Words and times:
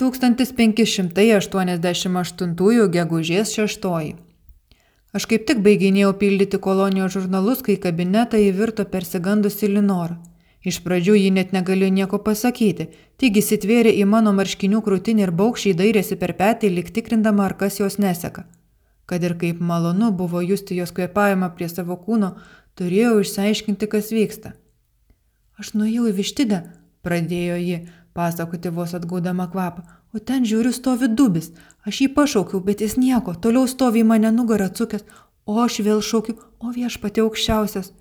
1588 0.00 2.88
gegužės 2.94 3.50
6. 3.52 4.14
Aš 5.12 5.26
kaip 5.28 5.44
tik 5.44 5.60
baiginėjau 5.66 6.16
pildyti 6.16 6.56
kolonijos 6.66 7.12
žurnalus, 7.18 7.60
kai 7.66 7.76
kabinetą 7.76 8.36
įvirto 8.40 8.84
persigandusi 8.88 9.66
Linora. 9.68 10.16
Iš 10.64 10.80
pradžių 10.86 11.14
ji 11.18 11.30
net 11.36 11.52
negalėjo 11.52 11.92
nieko 11.98 12.16
pasakyti, 12.24 12.84
tik 13.20 13.32
įsitvėrė 13.42 13.92
į 14.00 14.04
mano 14.08 14.32
marškinių 14.36 14.80
krūtinį 14.86 15.20
ir 15.26 15.32
baukščiai 15.36 15.74
dairėsi 15.76 16.14
per 16.20 16.32
petį, 16.40 16.66
lik 16.78 16.88
tikrindama, 16.96 17.42
ar 17.48 17.54
kas 17.60 17.74
jos 17.80 17.94
neseka. 18.00 18.42
Kad 19.04 19.20
ir 19.24 19.34
kaip 19.36 19.60
malonu 19.60 20.08
buvo 20.16 20.40
justi 20.40 20.80
jos 20.80 20.92
kvėpavimą 20.96 21.48
prie 21.56 21.68
savo 21.68 21.96
kūno, 22.00 22.30
turėjau 22.80 23.20
išsiaiškinti, 23.20 23.84
kas 23.88 24.12
vyksta. 24.16 24.48
Aš 25.60 25.66
nuėjau 25.76 26.08
į 26.08 26.12
vištidę, 26.20 26.58
pradėjo 27.04 27.56
ji, 27.60 27.76
pasakoti 28.14 28.72
vos 28.74 28.94
atgaudama 28.94 29.46
kvapą. 29.52 29.84
O 30.14 30.18
ten 30.18 30.46
žiūriu 30.48 30.72
stovi 30.74 31.08
dubis. 31.08 31.52
Aš 31.86 32.02
jį 32.02 32.08
pašaukiau, 32.16 32.60
bet 32.64 32.82
jis 32.82 32.96
nieko. 32.98 33.34
Toliau 33.34 33.68
stovi 33.70 34.02
į 34.02 34.08
mane 34.10 34.32
nugarą 34.34 34.70
atsukęs. 34.70 35.06
O 35.46 35.58
aš 35.62 35.80
vėl 35.86 36.02
šaukiu, 36.04 36.36
o 36.60 36.72
viešpatė 36.74 37.22
aukščiausias. 37.24 37.92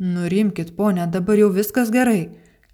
Nurimkit, 0.00 0.72
ponė, 0.78 1.04
dabar 1.10 1.38
jau 1.38 1.50
viskas 1.52 1.90
gerai. 1.92 2.30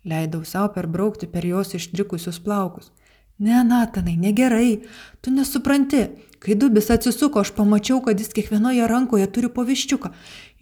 Leidau 0.06 0.44
savo 0.46 0.70
perbraukti 0.76 1.26
per 1.26 1.46
jos 1.48 1.74
ištrikusius 1.74 2.38
plaukus. 2.44 2.92
Ne, 3.38 3.58
Natanai, 3.64 4.14
negerai. 4.16 4.82
Tu 5.20 5.32
nesupranti. 5.34 6.06
Kai 6.46 6.54
dubis 6.54 6.92
atsisuko, 6.94 7.40
aš 7.42 7.50
pamačiau, 7.56 7.98
kad 8.04 8.20
jis 8.22 8.28
kiekvienoje 8.30 8.86
rankoje 8.86 9.26
turi 9.34 9.48
poviščiuką. 9.50 10.12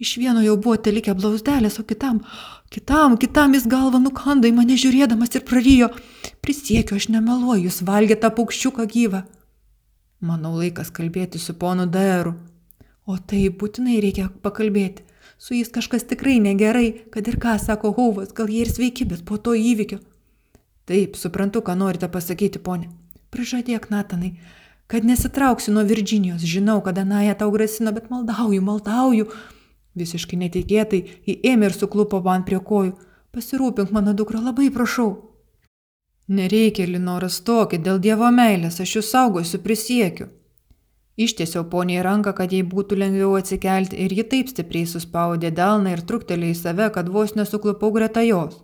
Iš 0.01 0.15
vieno 0.17 0.41
jau 0.41 0.55
buvo 0.57 0.79
telikę 0.81 1.13
blausdelės, 1.13 1.77
o 1.77 1.85
kitam, 1.85 2.23
kitam, 2.73 3.19
kitam 3.21 3.53
jis 3.53 3.67
galvą 3.69 4.01
nukando 4.01 4.49
į 4.49 4.55
mane 4.57 4.79
žiūrėdamas 4.81 5.37
ir 5.37 5.45
prarijo. 5.45 5.91
Prisiekiu, 6.41 6.97
aš 6.97 7.11
nemeluoju, 7.13 7.67
jūs 7.67 7.83
valgė 7.85 8.17
tą 8.23 8.33
paukščiuką 8.33 8.87
gyvą. 8.95 9.21
Manau 10.25 10.55
laikas 10.57 10.89
kalbėti 10.89 11.37
su 11.43 11.53
ponu 11.53 11.85
Daeru. 11.85 12.33
O 13.05 13.19
tai 13.21 13.45
būtinai 13.53 14.01
reikia 14.01 14.31
pakalbėti. 14.41 15.05
Su 15.37 15.53
jais 15.53 15.69
kažkas 15.69 16.09
tikrai 16.09 16.39
negerai, 16.41 16.87
kad 17.13 17.29
ir 17.29 17.37
ką 17.37 17.59
sako 17.61 17.93
Hauvas, 17.93 18.33
gal 18.33 18.49
jie 18.49 18.65
ir 18.65 18.73
sveiki, 18.73 19.05
bet 19.05 19.21
po 19.29 19.37
to 19.37 19.53
įvykio. 19.53 20.01
Taip, 20.89 21.21
suprantu, 21.21 21.61
ką 21.61 21.77
norite 21.77 22.09
pasakyti, 22.09 22.57
ponė. 22.57 22.89
Prižadėk, 23.29 23.91
Natanai, 23.93 24.33
kad 24.87 25.05
nesitrauksiu 25.05 25.73
nuo 25.73 25.83
Virginijos. 25.83 26.41
Žinau, 26.41 26.81
kad 26.81 26.97
Anaja 26.97 27.35
tau 27.35 27.51
grasino, 27.51 27.91
bet 27.91 28.09
maldauju, 28.09 28.61
maldauju. 28.61 29.27
Visiškai 29.95 30.39
netikėtai 30.39 31.01
ji 31.27 31.37
ėmė 31.51 31.71
ir 31.71 31.77
suklupo 31.77 32.21
man 32.23 32.43
prie 32.47 32.59
kojų. 32.59 32.93
Pasirūpink 33.35 33.91
mano 33.91 34.13
dukra, 34.13 34.39
labai 34.43 34.69
prašau. 34.71 35.09
Nereikia, 36.27 36.87
Linoras, 36.89 37.41
tokį, 37.45 37.79
dėl 37.85 37.99
Dievo 38.01 38.31
meilės, 38.33 38.79
aš 38.81 38.95
jūs 38.97 39.11
saugosiu, 39.13 39.59
prisiekiu. 39.61 40.29
Ištiesiau 41.15 41.63
poniai 41.71 42.01
ranką, 42.03 42.33
kad 42.35 42.51
jai 42.51 42.63
būtų 42.67 42.97
lengviau 42.99 43.35
atsikelti 43.37 43.99
ir 44.03 44.15
ji 44.17 44.25
taip 44.31 44.49
stipriai 44.51 44.87
suspaudė 44.89 45.51
delną 45.55 45.93
ir 45.95 46.01
truktelė 46.03 46.49
į 46.51 46.57
save, 46.59 46.89
kad 46.95 47.11
vos 47.11 47.35
nesuklupau 47.39 47.91
greta 47.95 48.23
jos. 48.25 48.57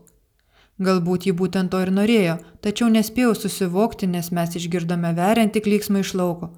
Galbūt 0.82 1.28
ji 1.28 1.36
būtent 1.38 1.70
to 1.74 1.80
ir 1.84 1.92
norėjo, 1.94 2.40
tačiau 2.66 2.90
nespėjau 2.90 3.36
susivokti, 3.38 4.08
nes 4.10 4.32
mes 4.34 4.56
išgirdome 4.58 5.14
veriantį 5.18 5.62
klyksmą 5.68 6.02
iš 6.02 6.16
lauko. 6.18 6.50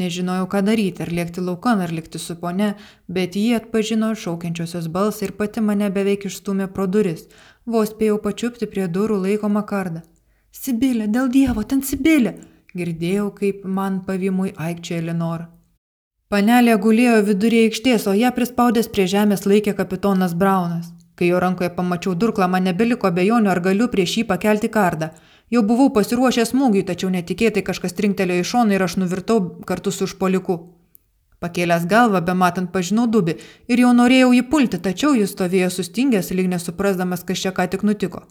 Nežinojau, 0.00 0.46
ką 0.50 0.62
daryti, 0.66 1.02
ar 1.02 1.10
lėkti 1.10 1.42
laukan, 1.42 1.80
ar 1.82 1.90
likti 1.94 2.18
su 2.22 2.36
pone, 2.38 2.72
bet 3.10 3.38
jį 3.38 3.56
atpažino 3.58 4.10
šaukiančiosios 4.14 4.86
balsą 4.96 5.26
ir 5.26 5.32
pati 5.38 5.62
mane 5.62 5.90
beveik 5.90 6.26
išstumė 6.26 6.68
pro 6.74 6.86
duris. 6.86 7.26
Vos 7.66 7.90
spėjau 7.94 8.20
pačiupti 8.26 8.70
prie 8.70 8.86
durų 8.86 9.18
laikomą 9.24 9.64
kardą. 9.66 10.04
Sibilė, 10.54 11.06
dėl 11.06 11.30
Dievo, 11.30 11.62
ten 11.62 11.82
Sibilė! 11.82 12.36
Girdėjau, 12.74 13.32
kaip 13.34 13.64
man 13.66 14.02
pavimui 14.06 14.52
aikčia 14.54 15.00
Elinora. 15.00 15.48
Panelė 16.30 16.76
gulėjo 16.78 17.16
viduryje 17.26 17.70
aikštės, 17.70 18.06
o 18.06 18.14
ją 18.14 18.30
prispaudęs 18.34 18.90
prie 18.94 19.08
žemės 19.10 19.42
laikė 19.50 19.74
kapitonas 19.78 20.36
Braunas. 20.38 20.92
Kai 21.20 21.28
jo 21.28 21.40
rankoje 21.44 21.68
pamačiau 21.76 22.14
durklą, 22.16 22.46
man 22.48 22.64
nebeliko 22.64 23.10
abejonių, 23.10 23.50
ar 23.52 23.58
galiu 23.60 23.90
prieš 23.92 24.14
jį 24.18 24.22
pakelti 24.28 24.70
kardą. 24.72 25.10
Jau 25.52 25.60
buvau 25.68 25.90
pasiruošęs 25.92 26.54
smūgiui, 26.54 26.86
tačiau 26.88 27.10
netikėtai 27.12 27.60
kažkas 27.66 27.92
trinktelėjo 27.98 28.40
į 28.40 28.46
šoną 28.50 28.78
ir 28.78 28.84
aš 28.86 28.94
nuvirtau 29.02 29.40
kartu 29.68 29.92
su 29.92 30.06
užpoliku. 30.08 30.56
Pakėlęs 31.44 31.84
galvą, 31.90 32.22
be 32.24 32.32
matant 32.32 32.72
pažinau 32.72 33.04
dubi 33.04 33.34
ir 33.68 33.82
jau 33.84 33.92
norėjau 33.98 34.30
jį 34.38 34.42
pulti, 34.48 34.80
tačiau 34.86 35.12
jis 35.18 35.34
stovėjo 35.36 35.68
sustingęs, 35.74 36.32
lyg 36.38 36.48
nesuprasdamas, 36.54 37.26
kas 37.28 37.44
čia 37.44 37.52
ką 37.52 37.68
tik 37.74 37.84
nutiko. 37.84 38.24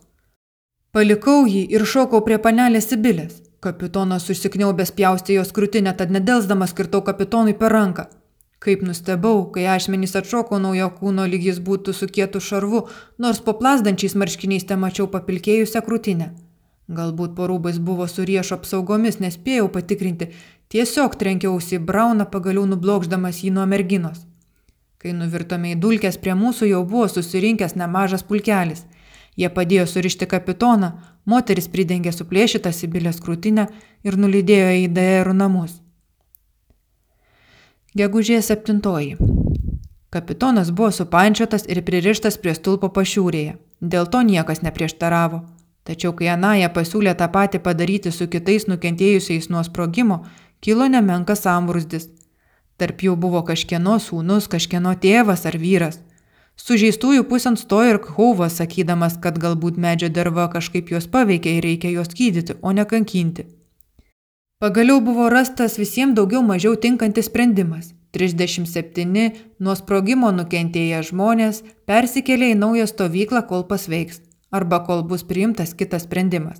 Palikau 0.90 1.46
jį 1.46 1.68
ir 1.70 1.86
šokau 1.86 2.24
prie 2.26 2.42
panelės 2.42 2.90
Sibilės. 2.90 3.38
Kapitonas 3.62 4.26
užsikniaubęs 4.34 4.96
pjaustė 4.98 5.38
jos 5.38 5.54
krūtinę, 5.54 5.94
tad 5.94 6.10
nedelsdamas 6.16 6.74
skirtau 6.74 7.06
kapitonui 7.06 7.54
per 7.54 7.78
ranką. 7.78 8.10
Kaip 8.60 8.82
nustebau, 8.84 9.46
kai 9.56 9.64
ašmenys 9.72 10.18
atšoko 10.20 10.58
naujo 10.60 10.90
kūno 10.98 11.24
lyg 11.32 11.46
jis 11.48 11.62
būtų 11.64 11.94
su 11.96 12.10
kietu 12.12 12.42
šarvu, 12.44 12.82
nors 13.18 13.40
po 13.46 13.54
plasdančiais 13.62 14.18
marškiniais 14.20 14.68
te 14.68 14.76
mačiau 14.76 15.08
papilkėjusią 15.14 15.82
krūtinę. 15.86 16.34
Galbūt 16.90 17.38
po 17.38 17.48
rūbais 17.48 17.80
buvo 17.80 18.08
su 18.12 18.26
riešo 18.28 18.58
apsaugomis, 18.58 19.22
nespėjau 19.24 19.70
patikrinti, 19.72 20.32
tiesiog 20.74 21.16
trenkiausi 21.22 21.78
į 21.78 21.84
brauną 21.88 22.28
pagaliau 22.34 22.66
nublokždamas 22.68 23.44
jį 23.46 23.54
nuo 23.56 23.68
merginos. 23.70 24.26
Kai 25.00 25.16
nuvirtome 25.16 25.78
į 25.78 25.80
dulkes 25.80 26.20
prie 26.20 26.36
mūsų 26.36 26.74
jau 26.74 26.84
buvo 26.84 27.08
susirinkęs 27.08 27.78
nemažas 27.80 28.26
pulkelis. 28.28 28.84
Jie 29.40 29.48
padėjo 29.48 29.86
surišti 29.88 30.28
kapitoną, 30.28 30.98
moteris 31.24 31.72
pridengė 31.72 32.12
suplėšytą 32.12 32.74
Sibilės 32.76 33.22
krūtinę 33.24 33.70
ir 34.04 34.18
nulydėjo 34.20 34.74
į 34.82 34.90
DR 34.98 35.32
namus. 35.32 35.78
Gegužės 38.00 38.48
7. 38.48 38.78
Kapitonas 40.16 40.70
buvo 40.72 40.88
supančiotas 40.98 41.66
ir 41.74 41.82
pririštas 41.88 42.38
prie 42.40 42.54
stulpo 42.56 42.88
pašiūrėje. 42.96 43.58
Dėl 43.94 44.08
to 44.14 44.22
niekas 44.28 44.62
neprieštaravo. 44.64 45.40
Tačiau 45.84 46.14
kai 46.16 46.30
Anaja 46.32 46.70
pasiūlė 46.78 47.16
tą 47.20 47.28
patį 47.34 47.60
padaryti 47.66 48.14
su 48.16 48.30
kitais 48.32 48.70
nukentėjusiais 48.72 49.50
nuo 49.52 49.66
sprogimo, 49.68 50.22
kilo 50.64 50.88
nemenkas 50.96 51.44
sambrusdis. 51.44 52.08
Tarp 52.80 53.04
jų 53.04 53.18
buvo 53.20 53.44
kažkieno 53.52 54.00
sūnus, 54.00 54.48
kažkieno 54.48 54.96
tėvas 55.04 55.44
ar 55.52 55.60
vyras. 55.60 56.00
Sužeistųjų 56.56 57.28
pusant 57.28 57.60
stojo 57.60 57.98
ir 57.98 58.04
Hauvas, 58.16 58.62
sakydamas, 58.64 59.20
kad 59.20 59.44
galbūt 59.44 59.76
medžio 59.76 60.08
derva 60.08 60.48
kažkaip 60.56 60.96
juos 60.96 61.12
paveikia 61.12 61.58
ir 61.58 61.68
reikia 61.68 61.92
juos 61.98 62.16
gydyti, 62.16 62.62
o 62.62 62.72
ne 62.72 62.88
kankinti. 62.88 63.59
Pagaliau 64.60 65.00
buvo 65.00 65.30
rastas 65.32 65.78
visiems 65.80 66.18
daugiau 66.18 66.42
mažiau 66.44 66.76
tinkantis 66.76 67.30
sprendimas. 67.30 67.94
37 68.12 69.30
nuo 69.64 69.76
sprogimo 69.80 70.32
nukentėję 70.36 71.00
žmonės 71.10 71.62
persikėlė 71.88 72.50
į 72.54 72.58
naują 72.64 72.90
stovyklą, 72.92 73.46
kol 73.48 73.64
pasveiks, 73.70 74.20
arba 74.52 74.82
kol 74.90 75.06
bus 75.08 75.24
priimtas 75.30 75.72
kitas 75.80 76.04
sprendimas. 76.10 76.60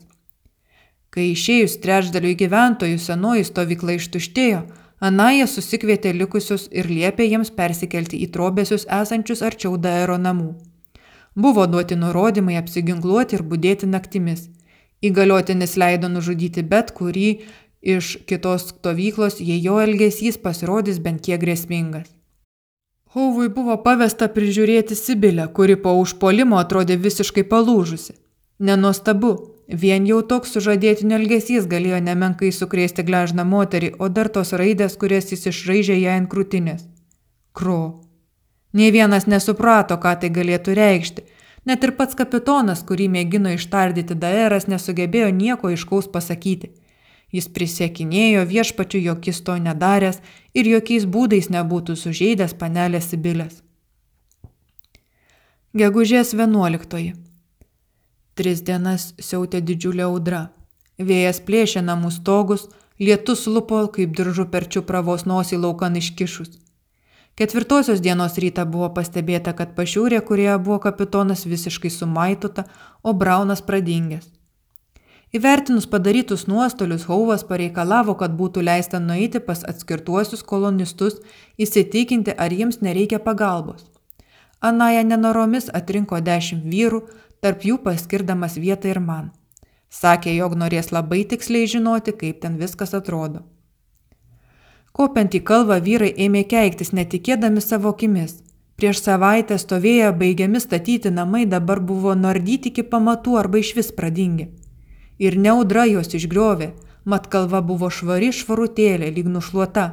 Kai 1.12 1.28
išėjus 1.34 1.76
trečdaliui 1.84 2.40
gyventojų 2.40 3.04
senoji 3.04 3.50
stovykla 3.52 4.00
ištuštėjo, 4.00 4.64
Anaja 5.00 5.52
susikvietė 5.52 6.16
likusius 6.16 6.70
ir 6.72 6.88
liepė 6.88 7.28
jiems 7.28 7.52
persikelti 7.60 8.24
į 8.24 8.32
trobesius 8.32 8.88
esančius 9.04 9.44
arčiau 9.44 9.76
Daero 9.76 10.16
namų. 10.16 10.54
Buvo 11.36 11.68
duoti 11.68 12.00
nurodymai 12.00 12.56
apsiginkluoti 12.64 13.36
ir 13.36 13.44
būdėti 13.44 13.92
naktimis. 13.92 14.48
Įgaliotinis 15.04 15.78
leido 15.80 16.08
nužudyti 16.12 16.64
bet 16.64 16.92
kurį 16.96 17.30
iš 17.82 18.18
kitos 18.28 18.70
stovyklos, 18.70 19.40
jei 19.40 19.62
jo 19.64 19.80
elgesys 19.80 20.38
pasirodys 20.38 21.00
bent 21.00 21.22
kiek 21.26 21.42
grėsmingas. 21.42 22.10
Hauvui 23.16 23.48
buvo 23.50 23.78
pavesta 23.82 24.28
prižiūrėti 24.30 24.96
Sibilę, 24.96 25.48
kuri 25.54 25.76
po 25.76 25.96
užpolimo 25.98 26.60
atrodė 26.62 27.00
visiškai 27.02 27.44
palūžusi. 27.50 28.14
Nenuostabu, 28.60 29.32
vien 29.84 30.06
jau 30.06 30.20
toks 30.22 30.54
sužadėtinio 30.54 31.18
elgesys 31.18 31.66
galėjo 31.72 32.04
nemenkai 32.06 32.52
sukrėsti 32.54 33.06
gležną 33.08 33.48
moterį, 33.50 33.96
o 33.98 34.10
dar 34.14 34.30
tos 34.30 34.54
raidės, 34.54 34.98
kurias 35.02 35.32
jis 35.34 35.48
išraižė 35.50 35.98
ją 35.98 36.20
ant 36.20 36.30
krūtinės. 36.30 36.86
Kro. 37.54 38.04
Nie 38.74 38.92
vienas 38.94 39.26
nesuprato, 39.26 39.98
ką 39.98 40.14
tai 40.22 40.30
galėtų 40.30 40.76
reikšti. 40.78 41.26
Net 41.66 41.84
ir 41.84 41.96
pats 41.98 42.14
kapitonas, 42.16 42.84
kurį 42.86 43.10
mėgino 43.16 43.56
ištardyti 43.56 44.16
Daeras, 44.16 44.70
nesugebėjo 44.70 45.32
nieko 45.34 45.74
iškaus 45.74 46.12
pasakyti. 46.14 46.76
Jis 47.32 47.48
prisiekinėjo 47.54 48.46
viešpačiu, 48.50 49.00
jog 49.06 49.28
jis 49.30 49.42
to 49.46 49.56
nedaręs 49.62 50.22
ir 50.58 50.70
jokiais 50.70 51.06
būdais 51.06 51.50
nebūtų 51.54 51.96
sužeidęs 51.96 52.56
panelės 52.58 53.12
Sibilės. 53.12 53.60
Gegužės 55.78 56.34
11. 56.34 57.14
Tris 58.34 58.64
dienas 58.66 59.12
siautė 59.22 59.62
didžiulė 59.62 60.08
audra. 60.08 60.48
Vėjas 60.98 61.42
plėšė 61.46 61.84
namų 61.86 62.10
stogus, 62.16 62.66
lietus 62.98 63.46
lupo 63.46 63.84
kaip 63.94 64.16
diržu 64.18 64.48
perčiu 64.50 64.82
pravos 64.88 65.28
nosį 65.30 65.62
laukan 65.62 66.02
iškišus. 66.02 66.58
Ketvirtosios 67.40 68.02
dienos 68.02 68.40
rytą 68.42 68.66
buvo 68.66 68.90
pastebėta, 68.98 69.54
kad 69.54 69.78
pašiūrė, 69.78 70.24
kurioje 70.26 70.58
buvo 70.66 70.80
kapitonas 70.84 71.46
visiškai 71.46 71.94
sumaituta, 71.94 72.66
o 73.04 73.14
Braunas 73.14 73.62
pradingęs. 73.62 74.39
Įvertinus 75.30 75.86
padarytus 75.86 76.48
nuostolius, 76.48 77.04
Hauvas 77.06 77.44
pareikalavo, 77.46 78.16
kad 78.18 78.34
būtų 78.34 78.64
leista 78.66 78.98
nueiti 79.00 79.38
pas 79.40 79.60
atskirtuosius 79.62 80.42
kolonistus, 80.42 81.20
įsitikinti, 81.62 82.34
ar 82.34 82.50
jiems 82.50 82.80
nereikia 82.82 83.20
pagalbos. 83.22 83.84
Anaja 84.60 85.04
nenoromis 85.06 85.68
atrinko 85.70 86.18
dešimt 86.26 86.66
vyrų, 86.66 87.04
tarp 87.46 87.62
jų 87.62 87.78
paskirdamas 87.84 88.58
vietą 88.58 88.90
ir 88.90 89.00
man. 89.00 89.28
Sakė, 89.94 90.34
jog 90.34 90.56
norės 90.58 90.90
labai 90.92 91.22
tiksliai 91.30 91.68
žinoti, 91.70 92.16
kaip 92.18 92.42
ten 92.42 92.58
viskas 92.58 92.96
atrodo. 92.98 93.44
Kopiant 94.98 95.38
į 95.38 95.44
kalvą 95.46 95.78
vyrai 95.86 96.10
ėmė 96.26 96.42
keiktis, 96.50 96.90
netikėdami 96.90 97.62
savo 97.62 97.94
akimis. 97.94 98.40
Prieš 98.82 99.04
savaitę 99.06 99.60
stovėję 99.62 100.10
baigiami 100.24 100.64
statyti 100.64 101.14
namai 101.14 101.46
dabar 101.46 101.80
buvo 101.80 102.16
nardyti 102.18 102.74
iki 102.74 102.88
pamatų 102.96 103.38
arba 103.44 103.62
iš 103.62 103.76
vis 103.78 103.94
pradingi 103.94 104.50
ir 105.20 105.38
neaudra 105.38 105.86
juos 105.90 106.14
išgriovė, 106.16 106.74
mat 107.06 107.28
kalva 107.32 107.62
buvo 107.62 107.90
švari 107.92 108.32
švarutėlė, 108.36 109.12
lyg 109.16 109.28
nušluota. 109.32 109.88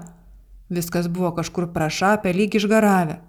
Viskas 0.71 1.09
buvo 1.09 1.33
kažkur 1.37 1.69
prašapę, 1.75 2.33
lyg 2.35 2.55
išgaravę. 2.59 3.21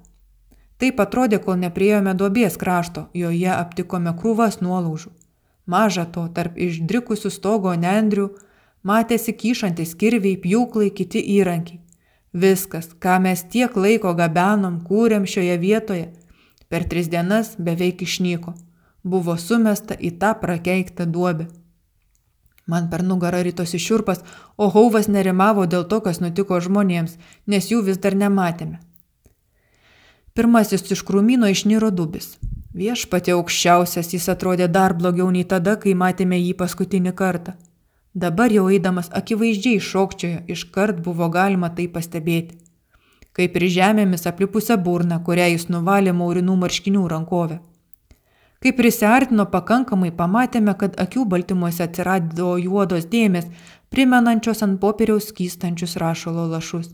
Taip 0.78 1.00
atrodė, 1.02 1.40
kol 1.42 1.58
nepriejome 1.58 2.14
duobės 2.18 2.58
krašto, 2.62 3.08
joje 3.14 3.50
aptikome 3.54 4.14
krūvas 4.18 4.60
nuolaužų. 4.62 5.10
Maža 5.66 6.06
to, 6.06 6.28
tarp 6.34 6.58
išdrikusių 6.58 7.32
stogo 7.34 7.74
nendrių 7.76 8.30
matėsi 8.86 9.34
kyšantis 9.34 9.96
kirviai, 10.00 10.38
pjūklai, 10.40 10.92
kiti 10.94 11.22
įrankiai. 11.38 11.82
Viskas, 12.34 12.92
ką 13.02 13.18
mes 13.26 13.42
tiek 13.52 13.74
laiko 13.76 14.14
gabenom, 14.14 14.82
kūrėm 14.86 15.26
šioje 15.26 15.58
vietoje, 15.58 16.08
per 16.70 16.86
tris 16.86 17.10
dienas 17.10 17.56
beveik 17.58 18.04
išnyko. 18.06 18.54
Buvo 19.04 19.38
sumesta 19.42 19.96
į 19.98 20.14
tą 20.22 20.34
prakeiktą 20.40 21.08
duobę. 21.10 21.48
Man 22.68 22.90
per 22.92 23.04
nugarą 23.04 23.40
rytosi 23.48 23.80
šiurpas, 23.80 24.24
o 24.58 24.68
Hauvas 24.74 25.08
nerimavo 25.08 25.66
dėl 25.72 25.86
to, 25.88 26.02
kas 26.04 26.20
nutiko 26.20 26.60
žmonėms, 26.60 27.16
nes 27.48 27.72
jų 27.72 27.82
vis 27.88 28.02
dar 28.04 28.16
nematėme. 28.20 28.82
Pirmasis 30.36 30.84
iš 30.94 31.02
krūmino 31.08 31.48
išniro 31.50 31.90
dubis. 31.90 32.36
Viešpatė 32.78 33.34
aukščiausias 33.34 34.12
jis 34.14 34.28
atrodė 34.30 34.68
dar 34.68 34.94
blogiau 34.94 35.32
nei 35.34 35.48
tada, 35.54 35.78
kai 35.82 35.96
matėme 35.98 36.38
jį 36.38 36.52
paskutinį 36.60 37.14
kartą. 37.18 37.56
Dabar 38.14 38.54
jau 38.54 38.68
eidamas 38.74 39.08
akivaizdžiai 39.20 39.80
šokčiojo, 39.88 40.44
iškart 40.54 41.00
buvo 41.06 41.30
galima 41.34 41.72
tai 41.80 41.88
pastebėti. 41.96 42.60
Kaip 43.38 43.58
ir 43.58 43.66
žemėmis 43.78 44.28
aplipusią 44.30 44.78
burną, 44.82 45.18
kurią 45.26 45.48
jis 45.54 45.68
nuvalė 45.74 46.14
maurinų 46.20 46.60
marškinių 46.64 47.08
rankovę. 47.14 47.60
Kai 48.64 48.74
prisartino 48.74 49.46
pakankamai, 49.52 50.10
pamatėme, 50.18 50.74
kad 50.80 50.96
akių 50.98 51.26
baltymuose 51.30 51.84
atsirado 51.86 52.56
juodos 52.58 53.06
dėmės, 53.12 53.50
primenančios 53.94 54.64
ant 54.66 54.80
popieriaus 54.82 55.30
kystančius 55.38 55.98
rašalo 56.02 56.48
lašus. 56.50 56.90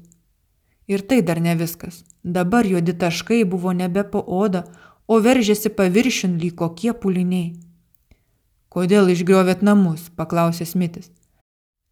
Ir 0.91 1.05
tai 1.07 1.21
dar 1.23 1.39
ne 1.39 1.55
viskas. 1.55 2.03
Dabar 2.23 2.67
juodi 2.67 2.93
taškai 2.93 3.43
buvo 3.47 3.71
nebe 3.71 4.03
po 4.03 4.19
odą, 4.19 4.65
o 5.07 5.19
veržėsi 5.23 5.71
paviršiun 5.71 6.35
lyg 6.41 6.57
kokie 6.59 6.91
puliniai. 6.93 7.53
Kodėl 8.73 9.11
išgriovėt 9.13 9.63
namus? 9.63 10.09
paklausė 10.17 10.65
Smitis. 10.65 11.11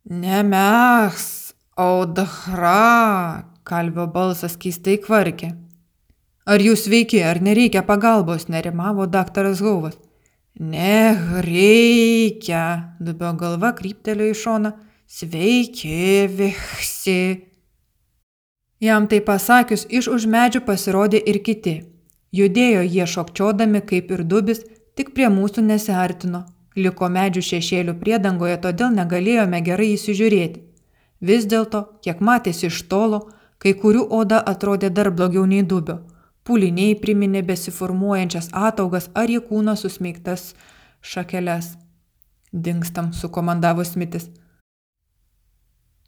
Nemeks, 0.09 1.53
audahra, 1.77 3.45
kalbio 3.63 4.07
balsas 4.09 4.57
keistai 4.57 4.97
kvarkė. 4.99 5.53
Ar 6.51 6.59
jūs 6.59 6.81
sveiki, 6.83 7.21
ar 7.23 7.37
nereikia 7.39 7.79
pagalbos, 7.87 8.49
nerimavo 8.51 9.05
daktaras 9.07 9.61
Gauvas. 9.63 9.93
Nereikia, 10.59 12.63
dubio 12.99 13.31
galva 13.39 13.71
kryptelėjo 13.77 14.33
į 14.33 14.39
šoną. 14.41 14.71
Sveiki 15.07 16.27
visi. 16.35 17.47
Jam 18.83 19.07
tai 19.07 19.21
pasakius, 19.23 19.87
iš 19.87 20.11
už 20.11 20.27
medžių 20.35 20.59
pasirodė 20.67 21.23
ir 21.23 21.39
kiti. 21.47 21.87
Judėjo 22.35 22.83
jie 22.83 23.07
šokčiodami 23.13 23.79
kaip 23.87 24.11
ir 24.11 24.27
dubis, 24.27 24.59
tik 24.99 25.15
prie 25.15 25.31
mūsų 25.31 25.63
nesiartino. 25.71 26.43
Liko 26.75 27.07
medžių 27.07 27.47
šešėlių 27.47 27.95
priedangoje, 28.03 28.59
todėl 28.59 28.91
negalėjome 28.99 29.63
gerai 29.63 29.95
įsižiūrėti. 29.95 30.59
Vis 31.21 31.47
dėlto, 31.47 31.95
kiek 32.03 32.19
matėsi 32.19 32.67
iš 32.67 32.83
tolo, 32.91 33.29
kai 33.61 33.71
kurių 33.71 34.09
oda 34.09 34.43
atrodė 34.53 34.89
dar 34.91 35.15
blogiau 35.15 35.47
nei 35.47 35.63
dubio 35.63 36.01
Pūliniai 36.47 36.95
priminė 36.97 37.43
besiformuojančias 37.45 38.49
ataugas 38.57 39.09
ar 39.13 39.29
į 39.29 39.43
kūną 39.49 39.75
susmeigtas 39.77 40.51
šakeles. 41.01 41.75
Dingstam, 42.51 43.11
sukomandavo 43.13 43.85
Smitis. 43.85 44.25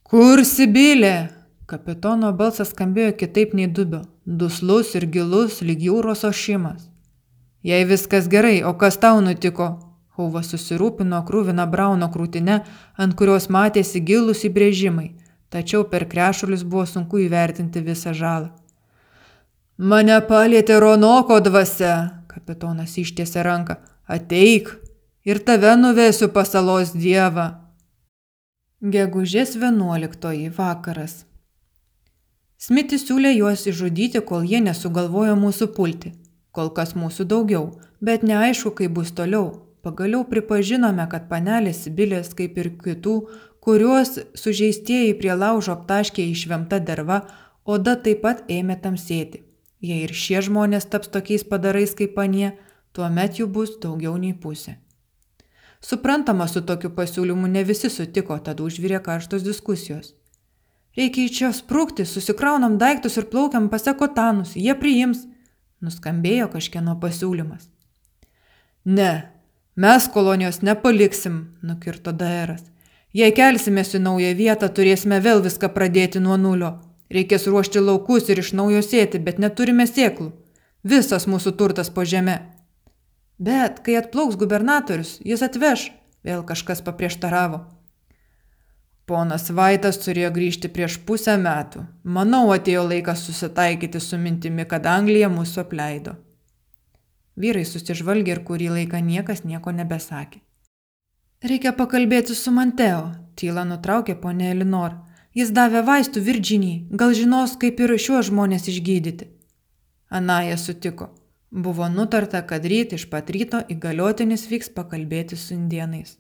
Kur 0.10 0.42
Sibilė? 0.46 1.30
Kapitono 1.70 2.34
balsas 2.36 2.74
skambėjo 2.74 3.14
kitaip 3.22 3.54
nei 3.56 3.70
dubio, 3.72 4.02
duslus 4.26 4.92
ir 5.00 5.06
gilus 5.14 5.62
lyg 5.64 5.86
jūros 5.86 6.26
ošimas. 6.28 6.90
Jei 7.64 7.86
viskas 7.88 8.28
gerai, 8.28 8.58
o 8.68 8.74
kas 8.76 9.00
tau 9.00 9.22
nutiko? 9.24 9.70
Hauvas 10.18 10.50
susirūpino 10.52 11.22
krūviną 11.30 11.64
brauno 11.72 12.10
krūtinę, 12.14 12.60
ant 12.98 13.16
kurios 13.18 13.48
matėsi 13.50 14.04
gilus 14.04 14.44
įbrėžimai, 14.50 15.14
tačiau 15.50 15.88
per 15.90 16.10
krešulius 16.12 16.66
buvo 16.68 16.84
sunku 16.90 17.24
įvertinti 17.24 17.82
visą 17.86 18.12
žalą. 18.18 18.52
Mane 19.78 20.20
palėtė 20.22 20.76
Ronoko 20.78 21.40
dvasia, 21.42 22.22
kapitonas 22.30 22.94
ištiesė 22.94 23.42
ranką. 23.42 23.80
Ateik 24.06 24.68
ir 25.26 25.40
tave 25.42 25.72
nuvesiu 25.76 26.28
pasalos 26.30 26.92
dievą. 26.94 27.58
Gegužės 28.86 29.56
11 29.58 30.52
vakaras. 30.54 31.26
Smitis 32.62 33.08
siūlė 33.08 33.32
juos 33.34 33.66
išžudyti, 33.66 34.22
kol 34.22 34.46
jie 34.46 34.60
nesugalvojo 34.62 35.34
mūsų 35.42 35.68
pulti. 35.74 36.12
Kol 36.52 36.70
kas 36.70 36.94
mūsų 36.94 37.26
daugiau, 37.26 37.80
bet 38.00 38.22
neaišku, 38.22 38.76
kaip 38.78 38.94
bus 38.94 39.10
toliau. 39.10 39.74
Pagaliau 39.82 40.22
pripažinome, 40.24 41.08
kad 41.10 41.26
panelės 41.32 41.82
Sibilės, 41.88 42.30
kaip 42.38 42.60
ir 42.62 42.70
kitų, 42.78 43.16
kuriuos 43.60 44.20
sužeistieji 44.38 45.18
prie 45.18 45.34
laužo 45.34 45.74
aptaškė 45.74 46.30
išvemta 46.30 46.78
derva, 46.78 47.24
oda 47.66 47.98
taip 47.98 48.22
pat 48.22 48.46
ėmė 48.48 48.78
tamsėti. 48.78 49.42
Jei 49.84 50.06
ir 50.06 50.14
šie 50.16 50.40
žmonės 50.46 50.88
taps 50.88 51.12
tokiais 51.12 51.44
padarais 51.44 51.92
kaip 52.00 52.16
anie, 52.24 52.54
tuomet 52.96 53.42
jų 53.42 53.50
bus 53.52 53.76
daugiau 53.84 54.16
nei 54.16 54.32
pusė. 54.32 54.78
Suprantama, 55.84 56.48
su 56.48 56.62
tokiu 56.64 56.94
pasiūlymu 56.96 57.50
ne 57.52 57.66
visi 57.68 57.90
sutiko, 57.92 58.38
tad 58.40 58.62
užvirė 58.64 59.02
karštos 59.04 59.44
diskusijos. 59.44 60.14
Reikia 60.96 61.26
į 61.26 61.34
čia 61.36 61.50
sprūkti, 61.52 62.06
susikraunam 62.08 62.78
daiktus 62.80 63.18
ir 63.20 63.28
plaukiam 63.28 63.68
pasekotanus, 63.68 64.54
jie 64.56 64.72
priims, 64.80 65.26
nuskambėjo 65.84 66.48
kažkieno 66.54 66.96
pasiūlymas. 67.02 67.68
Ne, 68.86 69.12
mes 69.76 70.08
kolonijos 70.14 70.62
nepaliksim, 70.64 71.58
nukirto 71.66 72.16
Daeras. 72.16 72.64
Jei 73.14 73.36
kelsimės 73.36 73.92
į 73.98 74.06
naują 74.06 74.32
vietą, 74.40 74.72
turėsime 74.72 75.20
vėl 75.22 75.44
viską 75.44 75.74
pradėti 75.76 76.24
nuo 76.24 76.40
nulio. 76.40 76.72
Reikės 77.14 77.46
ruošti 77.48 77.84
laukus 77.84 78.30
ir 78.34 78.42
iš 78.42 78.54
naujo 78.58 78.82
sėti, 78.82 79.22
bet 79.22 79.40
neturime 79.40 79.86
sėklų. 79.90 80.32
Visas 80.84 81.28
mūsų 81.30 81.54
turtas 81.60 81.92
po 81.94 82.04
žemė. 82.04 82.40
Bet 83.38 83.80
kai 83.86 84.00
atplauks 84.00 84.40
gubernatorius, 84.40 85.20
jis 85.26 85.46
atveš, 85.46 85.92
vėl 86.26 86.44
kažkas 86.48 86.82
paprieštaravo. 86.86 87.62
Ponas 89.06 89.50
Vaitas 89.52 89.98
turėjo 90.00 90.30
grįžti 90.36 90.70
prieš 90.72 90.96
pusę 91.08 91.36
metų. 91.38 91.84
Manau, 92.04 92.46
atėjo 92.56 92.86
laikas 92.88 93.26
susitaikyti 93.28 94.00
su 94.00 94.18
mintimi, 94.18 94.64
kad 94.64 94.88
Anglija 94.88 95.28
mūsų 95.30 95.66
apleido. 95.66 96.16
Vyrai 97.36 97.66
susižvalgė 97.68 98.38
ir 98.38 98.42
kurį 98.48 98.70
laiką 98.78 99.02
niekas 99.04 99.44
nieko 99.44 99.74
nebesakė. 99.76 100.40
Reikia 101.44 101.74
pakalbėti 101.76 102.36
su 102.38 102.54
Manteo, 102.56 103.10
tyla 103.36 103.66
nutraukė 103.68 104.16
ponė 104.16 104.54
Elinor. 104.54 104.96
Jis 105.34 105.50
davė 105.50 105.82
vaistų 105.86 106.22
Virginijai, 106.22 106.84
gal 106.94 107.14
žinos, 107.18 107.56
kaip 107.62 107.80
ir 107.82 107.96
šiuos 107.98 108.30
žmonės 108.30 108.70
išgydyti. 108.70 109.30
Anaja 110.14 110.58
sutiko. 110.62 111.10
Buvo 111.50 111.88
nutarta, 111.90 112.42
kad 112.46 112.66
ryt 112.66 112.94
iš 112.98 113.08
pat 113.10 113.30
ryto 113.34 113.64
įgaliotinis 113.70 114.46
vyks 114.50 114.70
pakalbėti 114.78 115.38
su 115.38 115.56
indienais. 115.58 116.20